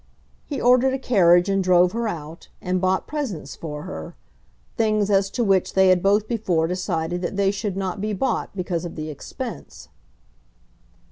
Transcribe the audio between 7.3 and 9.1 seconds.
they should not be bought because of